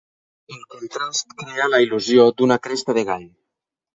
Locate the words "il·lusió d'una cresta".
1.85-2.99